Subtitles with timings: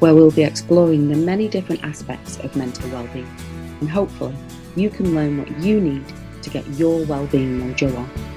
[0.00, 3.28] where we'll be exploring the many different aspects of mental well-being
[3.80, 4.34] and hopefully
[4.76, 6.04] you can learn what you need
[6.42, 8.29] to get your well-being mojo on.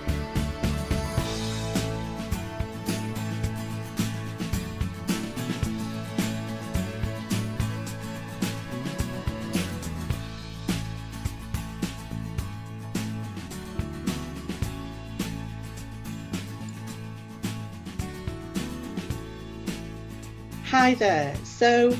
[20.73, 21.35] Hi there.
[21.43, 21.95] So,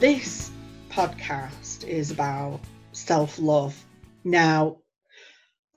[0.00, 0.50] this
[0.88, 2.58] podcast is about
[2.90, 3.80] self love.
[4.24, 4.78] Now,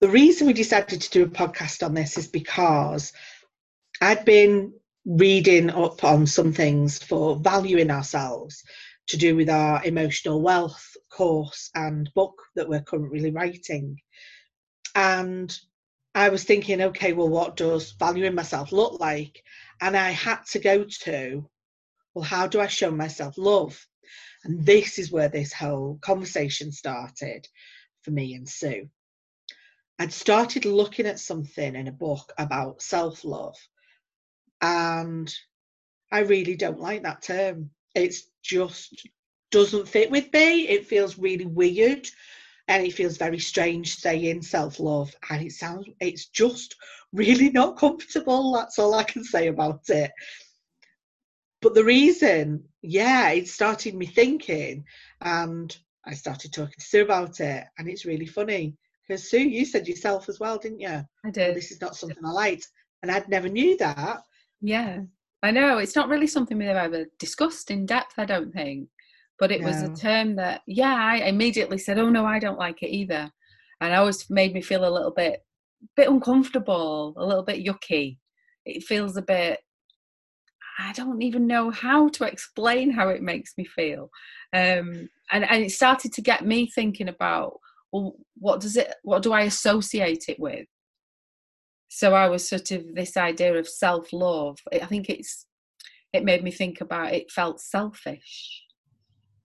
[0.01, 3.13] the reason we decided to do a podcast on this is because
[4.01, 4.73] I'd been
[5.05, 8.63] reading up on some things for valuing ourselves
[9.09, 13.97] to do with our emotional wealth course and book that we're currently writing.
[14.95, 15.55] And
[16.15, 19.43] I was thinking, okay, well, what does valuing myself look like?
[19.79, 21.47] And I had to go to
[22.17, 23.85] well, how do I show myself love?
[24.43, 27.47] And this is where this whole conversation started
[28.01, 28.89] for me and Sue.
[29.99, 33.55] I'd started looking at something in a book about self love,
[34.61, 35.31] and
[36.11, 37.69] I really don't like that term.
[37.93, 39.07] It just
[39.51, 40.67] doesn't fit with me.
[40.67, 42.07] It feels really weird
[42.67, 46.77] and it feels very strange saying self love, and it sounds it's just
[47.13, 48.53] really not comfortable.
[48.53, 50.11] That's all I can say about it
[51.61, 54.83] but the reason, yeah, it started me thinking,
[55.21, 58.75] and I started talking to Sue about it, and it's really funny
[59.07, 61.01] because Sue, you said yourself as well, didn't you?
[61.25, 61.55] I did.
[61.55, 62.67] this is not something I liked,
[63.01, 64.21] and I'd never knew that.
[64.61, 65.01] Yeah,
[65.43, 68.13] I know it's not really something we've ever discussed in depth.
[68.17, 68.89] I don't think,
[69.39, 69.67] but it no.
[69.67, 73.31] was a term that, yeah, I immediately said, "Oh no, I don't like it either,"
[73.81, 75.43] and it always made me feel a little bit,
[75.95, 78.17] bit uncomfortable, a little bit yucky.
[78.65, 79.59] It feels a bit
[80.77, 84.09] I don't even know how to explain how it makes me feel.
[84.53, 87.59] Um, and, and it started to get me thinking about,
[87.91, 90.67] well, what does it, what do I associate it with?
[91.89, 94.59] So I was sort of this idea of self love.
[94.71, 95.45] I think it's,
[96.13, 98.63] it made me think about it felt selfish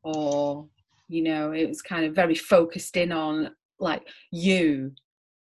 [0.02, 0.68] or,
[1.08, 4.92] you know, it was kind of very focused in on like you,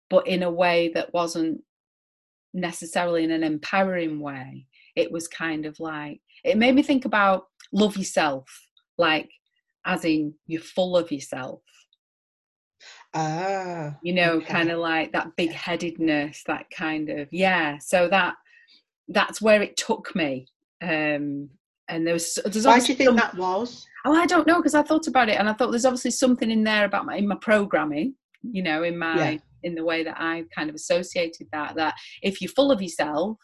[0.09, 1.61] but in a way that wasn't
[2.53, 7.45] necessarily in an empowering way it was kind of like it made me think about
[7.71, 8.47] love yourself
[8.97, 9.29] like
[9.85, 11.61] as in you're full of yourself
[13.13, 14.45] ah you know okay.
[14.45, 18.35] kind of like that big headedness that kind of yeah so that
[19.09, 20.47] that's where it took me
[20.81, 21.49] um
[21.89, 24.57] and there was there's why do you think some, that was oh i don't know
[24.57, 27.17] because i thought about it and i thought there's obviously something in there about my
[27.17, 29.37] in my programming you know in my yeah.
[29.63, 33.37] in the way that i kind of associated that that if you're full of yourself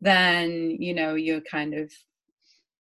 [0.00, 1.90] then you know you're kind of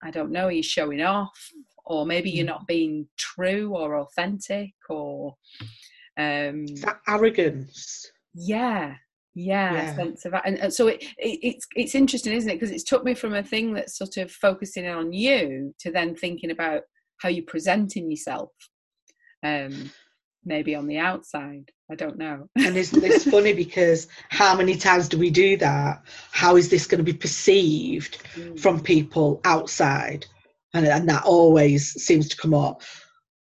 [0.03, 1.51] i don't know you're showing off
[1.85, 2.51] or maybe you're mm.
[2.51, 5.35] not being true or authentic or
[6.19, 8.95] um that arrogance yeah
[9.35, 9.95] yeah, yeah.
[9.95, 13.05] sense of and, and so it, it, it's it's interesting isn't it because it's took
[13.05, 16.83] me from a thing that's sort of focusing on you to then thinking about
[17.19, 18.51] how you're presenting yourself
[19.45, 19.91] um
[20.45, 22.49] maybe on the outside I don't know.
[22.57, 26.03] and isn't this funny because how many times do we do that?
[26.33, 28.61] How is this going to be perceived mm.
[28.61, 30.27] from people outside?
[30.75, 32.83] And, and that always seems to come up.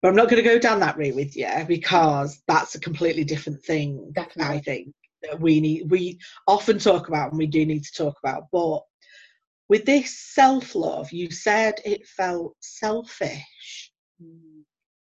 [0.01, 3.23] But I'm not going to go down that route with you because that's a completely
[3.23, 4.11] different thing.
[4.13, 4.55] Definitely.
[4.55, 4.93] I think
[5.23, 8.43] that we need we often talk about and we do need to talk about.
[8.51, 8.81] But
[9.67, 13.91] with this self love, you said it felt selfish.
[14.23, 14.61] Mm.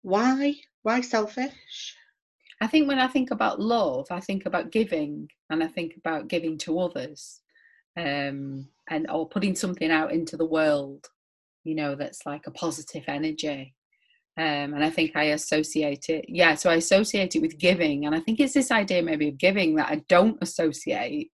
[0.00, 0.54] Why?
[0.82, 1.96] Why selfish?
[2.60, 6.28] I think when I think about love, I think about giving and I think about
[6.28, 7.40] giving to others
[7.96, 11.06] um, and or putting something out into the world,
[11.64, 13.74] you know, that's like a positive energy.
[14.36, 18.06] Um, and I think I associate it, yeah, so I associate it with giving.
[18.06, 21.30] And I think it's this idea maybe of giving that I don't associate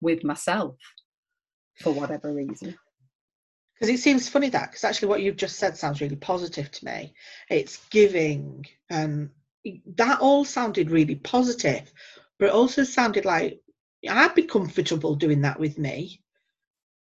[0.00, 0.76] with myself
[1.80, 2.76] for whatever reason
[3.80, 6.84] because it seems funny that because actually what you've just said sounds really positive to
[6.84, 7.14] me
[7.48, 9.30] it's giving and
[9.96, 11.92] that all sounded really positive,
[12.38, 13.60] but it also sounded like
[14.08, 16.22] I'd be comfortable doing that with me.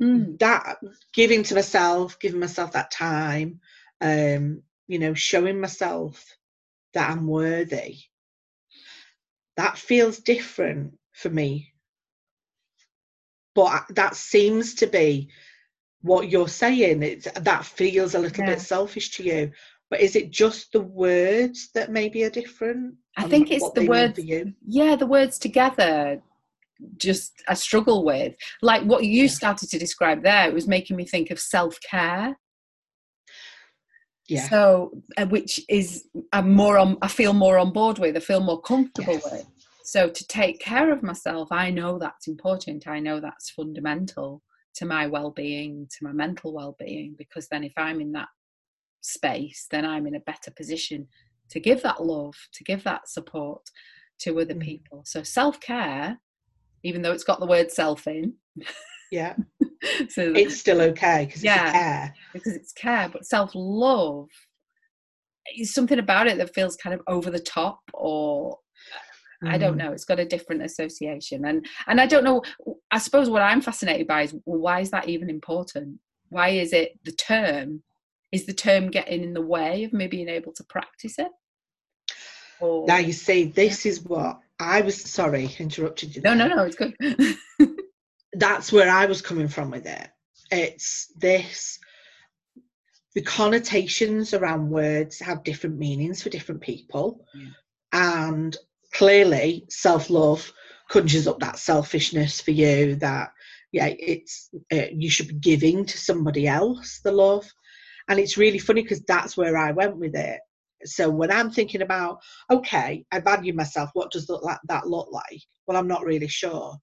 [0.02, 0.40] Mm.
[0.40, 0.78] That
[1.14, 3.62] giving to myself, giving myself that time,
[4.02, 6.26] um, you know, showing myself
[6.94, 7.98] that I'm worthy,
[9.56, 11.74] that feels different for me.
[13.56, 15.30] But that seems to be
[16.02, 17.04] what you're saying.
[17.04, 18.52] It's, that feels a little yeah.
[18.52, 19.52] bit selfish to you.
[19.90, 22.96] But is it just the words that maybe are different?
[23.18, 24.20] I think it's the words.
[24.66, 26.22] Yeah, the words together
[26.98, 28.36] just I struggle with.
[28.62, 32.38] Like what you started to describe there, it was making me think of self care.
[34.28, 34.48] Yeah.
[34.48, 36.98] So, uh, which is I'm more on.
[37.02, 38.16] I feel more on board with.
[38.16, 39.32] I feel more comfortable yes.
[39.32, 39.46] with.
[39.84, 42.88] So to take care of myself, I know that's important.
[42.88, 44.44] I know that's fundamental
[44.76, 47.16] to my well-being, to my mental well-being.
[47.18, 48.30] Because then, if I'm in that
[49.02, 51.08] space, then I'm in a better position
[51.50, 53.70] to give that love, to give that support
[54.20, 54.62] to other mm.
[54.62, 55.04] people.
[55.06, 56.20] So self care
[56.84, 58.34] even though it's got the word self in.
[59.12, 59.36] Yeah.
[60.10, 62.16] so it's still okay because yeah, it's care.
[62.34, 64.30] Because it's care, but self love
[65.58, 68.58] is something about it that feels kind of over the top or
[69.44, 69.50] mm.
[69.50, 69.84] I don't mm.
[69.84, 69.92] know.
[69.92, 72.44] It's got a different association, and and I don't know.
[72.92, 76.00] I suppose what I'm fascinated by is well, why is that even important?
[76.30, 77.84] Why is it the term?
[78.32, 81.32] Is the term getting in the way of me being able to practice it?
[82.60, 86.22] Or, now you see, this is what I was sorry, interrupted you.
[86.22, 86.36] There.
[86.36, 86.96] No, no, no, it's good.
[88.34, 90.10] That's where I was coming from with it.
[90.52, 91.80] It's this
[93.16, 97.26] the connotations around words have different meanings for different people.
[97.92, 98.56] And
[98.94, 100.52] clearly self-love
[100.90, 103.32] conjures up that selfishness for you that
[103.72, 107.48] yeah it's uh, you should be giving to somebody else the love
[108.08, 110.40] and it's really funny because that's where i went with it
[110.86, 112.20] so when I'm thinking about,
[112.50, 115.42] okay, I value myself, what does that, that look like?
[115.68, 116.78] Well, I'm not really sure.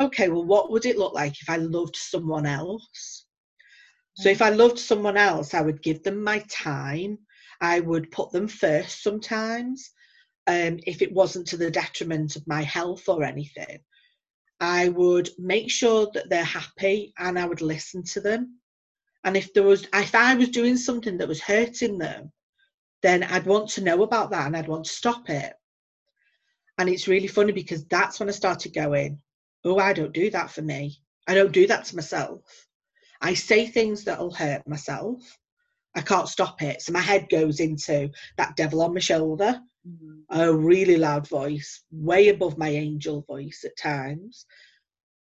[0.00, 3.26] Okay, well, what would it look like if I loved someone else?
[4.14, 7.18] So if I loved someone else, I would give them my time.
[7.60, 9.90] I would put them first sometimes.
[10.46, 13.78] Um, if it wasn't to the detriment of my health or anything,
[14.60, 18.58] I would make sure that they're happy and I would listen to them.
[19.24, 22.32] And if there was, if I was doing something that was hurting them,
[23.02, 25.52] then I'd want to know about that and I'd want to stop it.
[26.78, 29.20] And it's really funny because that's when I started going,
[29.64, 30.98] oh, I don't do that for me.
[31.28, 32.66] I don't do that to myself.
[33.20, 35.38] I say things that'll hurt myself.
[35.94, 36.82] I can't stop it.
[36.82, 40.38] So my head goes into that devil on my shoulder, mm-hmm.
[40.38, 44.46] a really loud voice, way above my angel voice at times,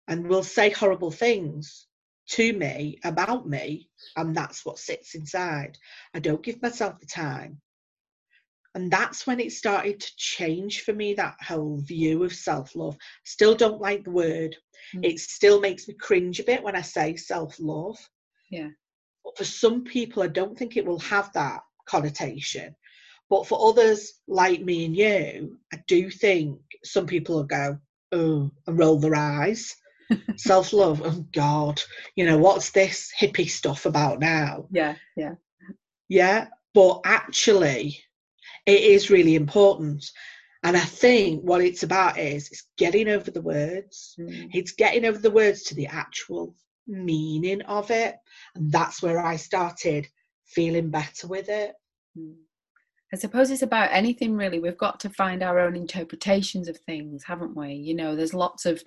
[0.08, 1.88] and will say horrible things
[2.30, 5.78] to me about me, and that's what sits inside.
[6.14, 7.62] I don't give myself the time.
[8.76, 12.96] And that's when it started to change for me that whole view of self love.
[13.24, 14.56] Still don't like the word.
[14.96, 15.04] Mm.
[15.04, 17.98] It still makes me cringe a bit when I say self love.
[18.52, 18.70] Yeah.
[19.24, 22.76] But for some people, I don't think it will have that connotation.
[23.30, 27.78] But for others like me and you, I do think some people will go,
[28.12, 29.76] oh, and roll their eyes
[30.36, 31.02] self love.
[31.04, 31.82] Oh God,
[32.16, 34.68] you know what's this hippie stuff about now?
[34.72, 35.36] Yeah, yeah,
[36.08, 36.48] yeah.
[36.74, 38.00] But actually,
[38.66, 40.06] it is really important.
[40.64, 44.16] And I think what it's about is it's getting over the words.
[44.20, 44.50] Mm.
[44.54, 46.56] It's getting over the words to the actual
[46.88, 48.16] meaning of it.
[48.56, 50.08] And that's where I started
[50.46, 51.74] feeling better with it.
[52.18, 52.36] Mm.
[53.14, 54.60] I suppose it's about anything really.
[54.60, 57.74] We've got to find our own interpretations of things, haven't we?
[57.74, 58.84] You know, there's lots of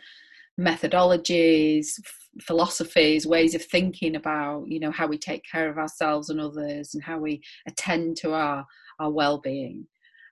[0.59, 1.99] methodologies
[2.43, 6.95] philosophies ways of thinking about you know how we take care of ourselves and others
[6.95, 8.65] and how we attend to our
[9.01, 9.87] our well-being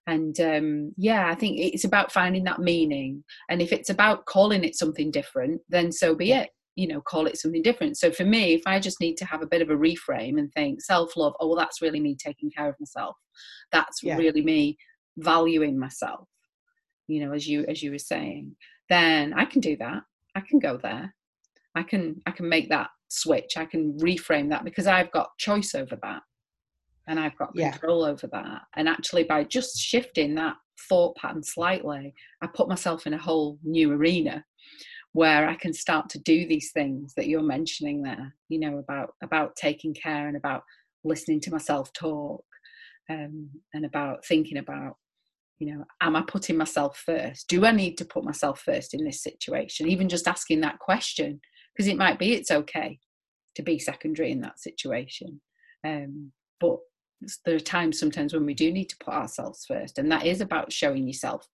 [0.07, 4.65] and um, yeah i think it's about finding that meaning and if it's about calling
[4.65, 8.25] it something different then so be it you know call it something different so for
[8.25, 11.35] me if i just need to have a bit of a reframe and think self-love
[11.41, 13.17] oh well that's really me taking care of myself
[13.73, 14.17] that's yeah.
[14.17, 14.77] really me
[15.17, 16.29] valuing myself
[17.09, 18.55] you know as you as you were saying
[18.89, 20.03] then i can do that
[20.39, 21.15] I can go there.
[21.75, 23.57] I can I can make that switch.
[23.57, 26.23] I can reframe that because I've got choice over that.
[27.09, 28.13] And I've got control yeah.
[28.13, 28.63] over that.
[28.77, 30.57] And actually by just shifting that
[30.89, 34.45] thought pattern slightly, I put myself in a whole new arena
[35.13, 39.15] where I can start to do these things that you're mentioning there, you know, about
[39.23, 40.63] about taking care and about
[41.05, 42.45] listening to myself talk
[43.11, 44.97] um, and about thinking about
[45.59, 47.49] you know am i putting myself first?
[47.49, 49.89] Do i need to put myself first in this situation?
[49.89, 51.41] Even just asking that question
[51.75, 52.99] because it might be it's okay
[53.55, 55.41] to be secondary in that situation
[55.85, 56.79] um, but
[57.45, 60.41] there are times sometimes when we do need to put ourselves first and that is
[60.41, 61.49] about showing yourself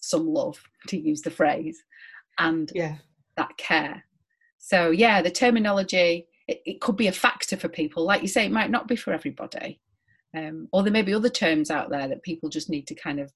[0.00, 1.82] some love to use the phrase
[2.38, 2.96] and yeah
[3.36, 4.04] that care
[4.58, 8.44] so yeah the terminology it, it could be a factor for people like you say
[8.46, 9.80] it might not be for everybody
[10.36, 13.20] Um, or there may be other terms out there that people just need to kind
[13.20, 13.32] of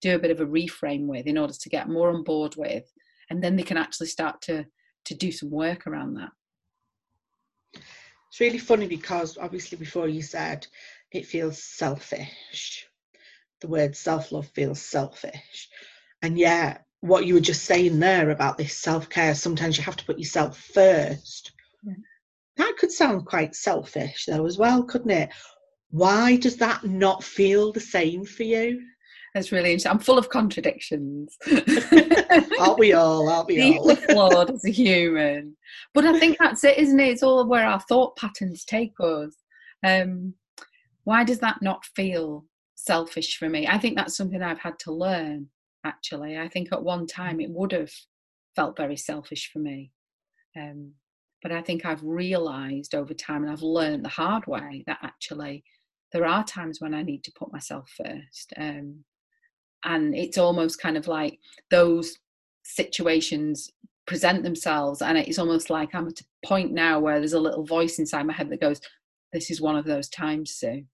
[0.00, 2.84] do a bit of a reframe with in order to get more on board with,
[3.30, 4.66] and then they can actually start to
[5.06, 6.30] to do some work around that.
[8.28, 10.66] It's really funny because obviously before you said
[11.12, 12.86] it feels selfish.
[13.60, 15.68] The word self love feels selfish.
[16.22, 19.96] And yeah, what you were just saying there about this self care, sometimes you have
[19.96, 21.52] to put yourself first.
[21.84, 21.94] Yeah.
[22.56, 25.30] That could sound quite selfish though, as well, couldn't it?
[25.90, 28.82] Why does that not feel the same for you?
[29.34, 29.92] That's really interesting.
[29.92, 31.36] I'm full of contradictions.
[32.58, 33.28] aren't we all?
[33.28, 33.96] Aren't we Deeply all?
[34.30, 35.56] flawed as a human.
[35.92, 37.08] But I think that's it, isn't it?
[37.10, 39.36] It's all where our thought patterns take us.
[39.84, 40.32] Um,
[41.04, 42.46] why does that not feel
[42.76, 43.66] selfish for me?
[43.66, 45.48] I think that's something I've had to learn,
[45.86, 46.38] actually.
[46.38, 47.92] I think at one time it would have
[48.54, 49.92] felt very selfish for me.
[50.56, 50.92] Um,
[51.42, 55.64] but I think I've realized over time and I've learned the hard way that actually
[56.12, 58.52] there are times when I need to put myself first.
[58.56, 59.04] Um,
[59.84, 61.38] and it's almost kind of like
[61.70, 62.18] those
[62.64, 63.70] situations
[64.06, 67.64] present themselves and it's almost like i'm at a point now where there's a little
[67.64, 68.80] voice inside my head that goes
[69.32, 70.84] this is one of those times sue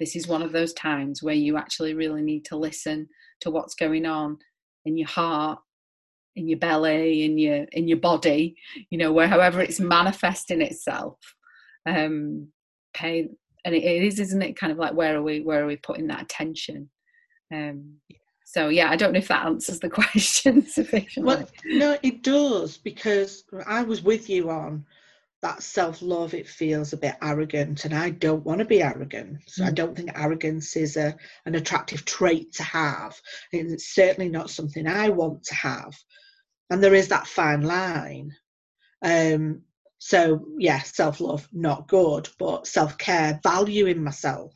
[0.00, 3.08] this is one of those times where you actually really need to listen
[3.40, 4.38] to what's going on
[4.84, 5.60] in your heart
[6.36, 8.56] in your belly in your in your body
[8.88, 11.18] you know where however it's manifesting itself.
[11.86, 12.48] Um
[12.94, 13.28] pay
[13.64, 16.06] and it is isn't it kind of like where are we where are we putting
[16.08, 16.88] that attention?
[17.52, 17.96] Um,
[18.44, 21.22] so yeah, I don't know if that answers the question sufficiently.
[21.22, 24.84] Well, no, it does because I was with you on
[25.42, 26.34] that self-love.
[26.34, 29.38] It feels a bit arrogant, and I don't want to be arrogant.
[29.46, 29.68] So mm.
[29.68, 31.16] I don't think arrogance is a
[31.46, 33.20] an attractive trait to have,
[33.52, 35.96] and it's certainly not something I want to have.
[36.68, 38.34] And there is that fine line.
[39.02, 39.62] Um,
[39.98, 44.52] so yeah, self-love not good, but self-care, valuing myself,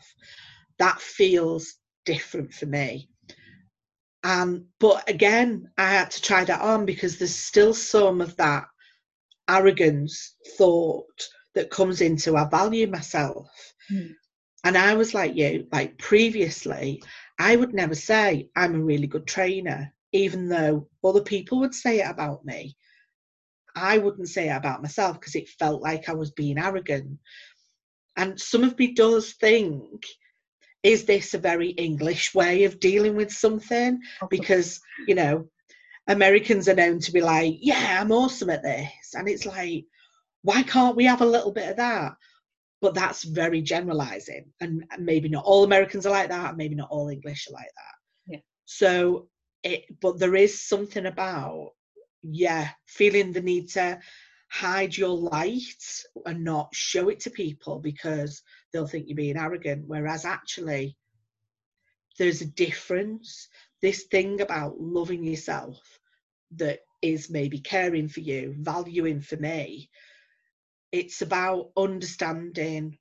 [0.79, 3.09] that feels different for me.
[4.23, 8.69] Um, but again, I had to try that on because there's still some of that
[9.49, 13.49] arrogance thought that comes into I value myself.
[13.91, 14.13] Mm.
[14.65, 17.03] And I was like you, like previously,
[17.39, 22.01] I would never say I'm a really good trainer, even though other people would say
[22.01, 22.77] it about me.
[23.77, 27.19] I wouldn't say it about myself because it felt like I was being arrogant.
[28.17, 30.05] And some of me does think
[30.85, 34.01] is this a very English way of dealing with something?
[34.29, 35.49] Because, you know,
[36.07, 39.15] Americans are known to be like, yeah, I'm awesome at this.
[39.15, 39.87] And it's like,
[40.43, 42.17] why can't we have a little bit of that?
[42.81, 44.53] But that's very generalizing.
[44.61, 48.33] And maybe not all Americans are like that, maybe not all English are like that.
[48.33, 48.41] Yeah.
[48.67, 49.29] So
[49.63, 51.71] it but there is something about,
[52.23, 53.99] yeah, feeling the need to
[54.51, 58.43] hide your light and not show it to people because
[58.73, 59.85] they'll think you're being arrogant.
[59.87, 60.97] Whereas actually,
[62.19, 63.49] there's a difference.
[63.81, 65.94] This thing about loving yourself
[66.57, 69.91] that is maybe caring for you, valuing for me,
[70.93, 72.99] it's about understanding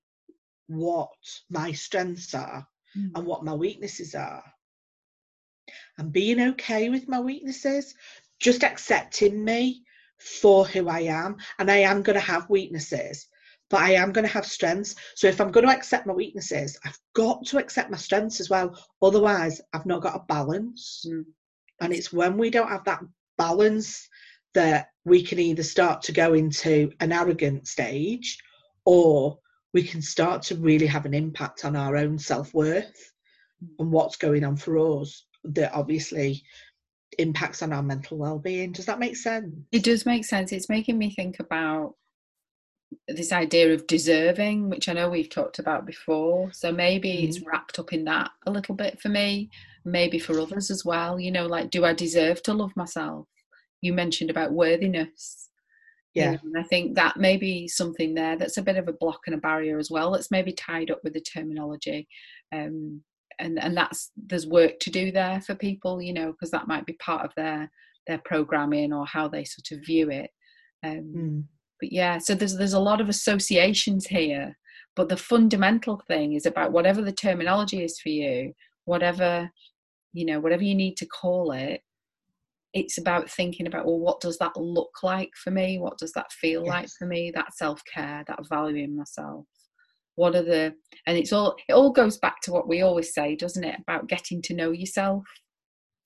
[0.67, 1.11] what
[1.49, 2.67] my strengths are
[2.97, 3.11] mm.
[3.15, 4.43] and what my weaknesses are.
[5.97, 7.95] And being okay with my weaknesses,
[8.39, 9.83] just accepting me
[10.19, 11.37] for who I am.
[11.59, 13.27] And I am going to have weaknesses,
[13.69, 14.95] but I am going to have strengths.
[15.15, 18.49] So if I'm going to accept my weaknesses, I've got to accept my strengths as
[18.49, 18.77] well.
[19.01, 21.05] Otherwise, I've not got a balance.
[21.07, 21.25] Mm.
[21.81, 23.01] And it's when we don't have that
[23.37, 24.07] balance
[24.53, 28.37] that we can either start to go into an arrogant stage
[28.85, 29.39] or
[29.73, 33.11] we can start to really have an impact on our own self worth
[33.79, 36.43] and what's going on for us that obviously
[37.19, 38.71] impacts on our mental well-being.
[38.71, 39.53] Does that make sense?
[39.71, 40.51] It does make sense.
[40.51, 41.95] It's making me think about
[43.07, 46.51] this idea of deserving which i know we've talked about before.
[46.53, 47.27] So maybe mm.
[47.27, 49.49] it's wrapped up in that a little bit for me
[49.85, 51.19] maybe for others as well.
[51.19, 53.27] You know like do i deserve to love myself?
[53.81, 55.49] You mentioned about worthiness.
[56.13, 56.37] Yeah.
[56.43, 59.21] you know, i think that may be something there that's a bit of a block
[59.25, 62.07] and a barrier as well that's maybe tied up with the terminology.
[62.53, 63.01] Um,
[63.39, 66.85] and and that's there's work to do there for people you know because that might
[66.85, 67.71] be part of their
[68.07, 70.29] their programming or how they sort of view it.
[70.83, 71.43] Um, mm.
[71.83, 74.57] But yeah so there's there's a lot of associations here
[74.95, 78.53] but the fundamental thing is about whatever the terminology is for you
[78.85, 79.49] whatever
[80.13, 81.81] you know whatever you need to call it
[82.73, 85.79] it's about thinking about well what does that look like for me?
[85.79, 86.69] What does that feel yes.
[86.69, 87.31] like for me?
[87.33, 89.45] That self-care that valuing myself.
[90.15, 90.73] What are the
[91.05, 93.79] and it's all it all goes back to what we always say doesn't it?
[93.79, 95.23] About getting to know yourself.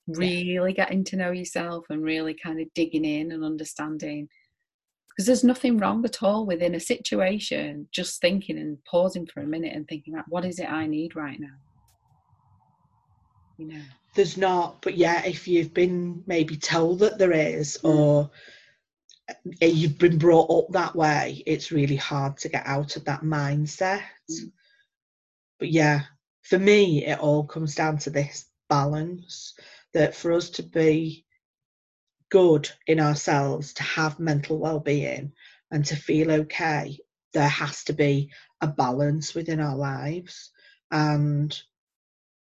[0.08, 0.84] Really yeah.
[0.84, 4.28] getting to know yourself and really kind of digging in and understanding
[5.18, 9.46] because there's nothing wrong at all within a situation just thinking and pausing for a
[9.46, 11.56] minute and thinking about what is it i need right now
[13.56, 13.80] you know
[14.14, 17.92] there's not but yeah if you've been maybe told that there is mm.
[17.92, 18.30] or
[19.60, 23.22] eh, you've been brought up that way it's really hard to get out of that
[23.22, 24.52] mindset mm.
[25.58, 26.02] but yeah
[26.42, 29.54] for me it all comes down to this balance
[29.94, 31.24] that for us to be
[32.30, 35.32] good in ourselves, to have mental well being,
[35.70, 36.98] and to feel okay,
[37.32, 38.30] there has to be
[38.60, 40.50] a balance within our lives.
[40.90, 41.56] And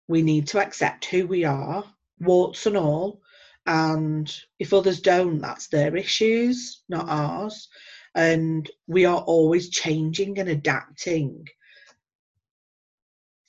[0.09, 1.85] we need to accept who we are,
[2.19, 3.21] warts and all.
[3.67, 7.69] And if others don't, that's their issues, not ours.
[8.15, 11.47] And we are always changing and adapting,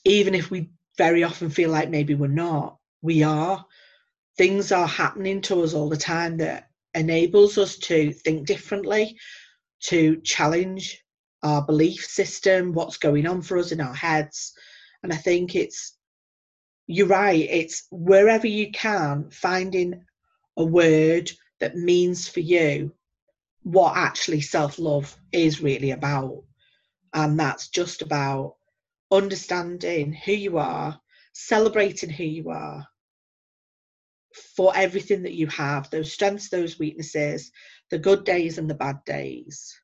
[0.04, 2.78] even if we very often feel like maybe we're not.
[3.02, 3.66] We are
[4.38, 9.18] things are happening to us all the time that enables us to think differently,
[9.82, 11.04] to challenge
[11.44, 14.54] our belief system, what's going on for us in our heads.
[15.04, 15.98] And I think it's,
[16.88, 20.04] you're right, it's wherever you can, finding
[20.58, 22.92] a word that means for you
[23.64, 26.44] what actually self love is really about.
[27.14, 28.56] And that's just about
[29.12, 31.00] understanding who you are,
[31.34, 32.88] celebrating who you are,
[34.36, 37.52] for everything that you have those strengths, those weaknesses,
[37.90, 39.80] the good days and the bad days.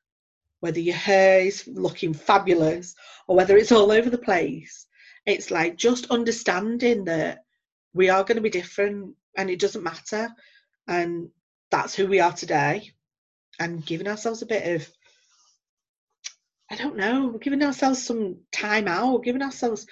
[0.60, 2.94] Whether your hair is looking fabulous
[3.28, 4.86] or whether it's all over the place,
[5.26, 7.44] it's like just understanding that
[7.94, 10.28] we are going to be different and it doesn't matter.
[10.88, 11.28] And
[11.70, 12.92] that's who we are today.
[13.60, 14.88] And giving ourselves a bit of,
[16.70, 19.86] I don't know, giving ourselves some time out, giving ourselves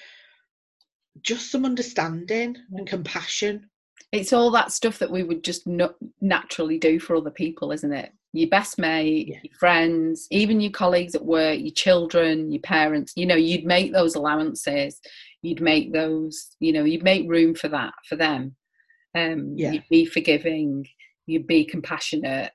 [1.23, 2.91] just some understanding and mm.
[2.91, 3.69] compassion
[4.16, 5.66] it's all that stuff that we would just
[6.20, 8.12] naturally do for other people, isn't it?
[8.32, 9.38] Your best mate, yeah.
[9.42, 13.92] your friends, even your colleagues at work, your children, your parents, you know, you'd make
[13.92, 15.00] those allowances.
[15.42, 18.56] You'd make those, you know, you'd make room for that for them.
[19.14, 19.73] Um, yeah.
[19.73, 20.87] You'd be forgiving,
[21.26, 22.52] you'd be compassionate,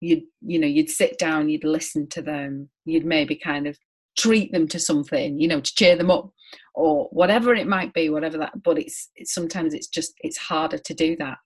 [0.00, 3.78] you'd, you know, you'd sit down, you'd listen to them, you'd maybe kind of
[4.18, 6.30] treat them to something, you know, to cheer them up
[6.74, 8.62] or whatever it might be, whatever that.
[8.62, 11.38] But it's, it's sometimes it's just it's harder to do that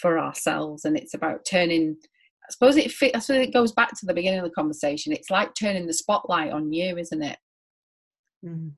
[0.00, 1.96] for ourselves, and it's about turning.
[2.48, 5.12] I suppose it fit, I suppose it goes back to the beginning of the conversation.
[5.12, 7.38] It's like turning the spotlight on you, isn't it?
[8.44, 8.72] Mm.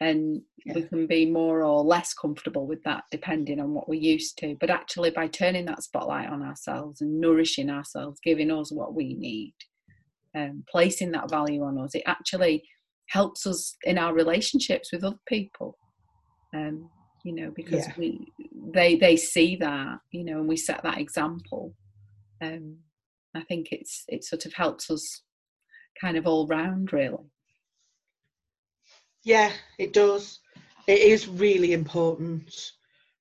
[0.00, 0.74] And yeah.
[0.74, 4.56] we can be more or less comfortable with that depending on what we're used to.
[4.60, 9.14] But actually, by turning that spotlight on ourselves and nourishing ourselves, giving us what we
[9.14, 9.54] need,
[10.34, 12.64] um, placing that value on us, it actually
[13.08, 15.78] helps us in our relationships with other people.
[16.54, 16.88] Um,
[17.24, 17.94] you know, because yeah.
[17.96, 18.32] we
[18.72, 21.74] they they see that, you know, and we set that example.
[22.42, 22.76] Um,
[23.34, 25.22] I think it's it sort of helps us
[26.00, 27.30] kind of all round really.
[29.24, 30.40] Yeah, it does.
[30.86, 32.72] It is really important.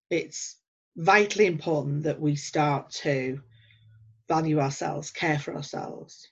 [0.10, 0.58] It's
[0.97, 3.41] vitally important that we start to
[4.28, 6.28] value ourselves, care for ourselves,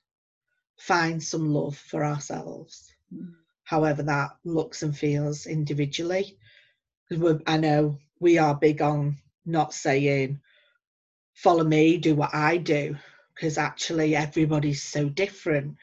[0.81, 3.31] find some love for ourselves, mm.
[3.63, 6.37] however that looks and feels individually.
[7.07, 10.39] Because I know we are big on not saying,
[11.35, 12.95] follow me, do what I do,
[13.35, 15.75] because actually everybody's so different.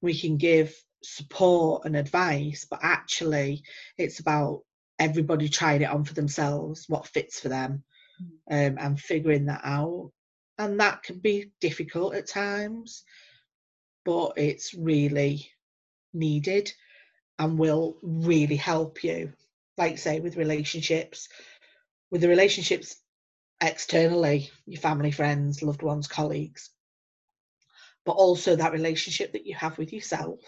[0.00, 3.62] We can give support and advice, but actually
[3.98, 4.62] it's about
[4.98, 7.84] everybody trying it on for themselves, what fits for them,
[8.50, 8.68] mm.
[8.68, 10.12] um, and figuring that out.
[10.56, 13.04] And that can be difficult at times
[14.10, 15.48] but it's really
[16.12, 16.72] needed
[17.38, 19.32] and will really help you
[19.78, 21.28] like say with relationships
[22.10, 22.96] with the relationships
[23.60, 26.70] externally your family friends loved ones colleagues
[28.04, 30.40] but also that relationship that you have with yourself.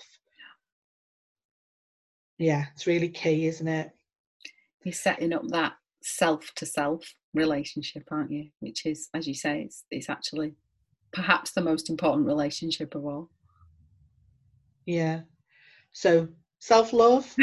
[2.39, 2.65] Yeah.
[2.75, 3.93] It's really key isn't it?
[4.83, 8.49] You're setting up that self to self relationship aren't you?
[8.59, 10.55] Which is as you say it's, it's actually
[11.13, 13.31] perhaps the most important relationship of all
[14.87, 15.21] yeah.
[15.93, 17.35] So self love,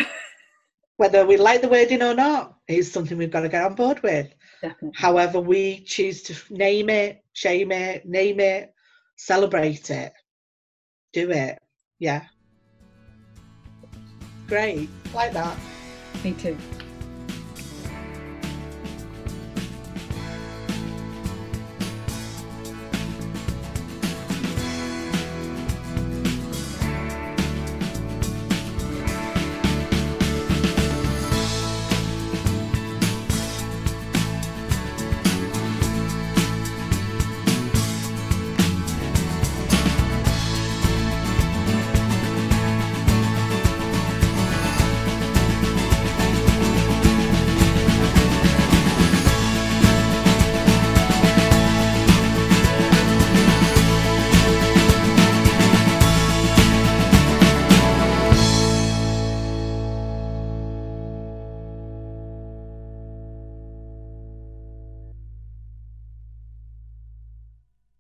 [0.97, 4.01] whether we like the wording or not, is something we've got to get on board
[4.03, 4.33] with.
[4.61, 4.91] Definitely.
[4.95, 8.73] However, we choose to name it, shame it, name it,
[9.17, 10.13] celebrate it,
[11.13, 11.57] do it.
[11.99, 12.23] Yeah.
[14.47, 14.89] Great.
[15.13, 15.57] Like that.
[16.23, 16.57] Me too.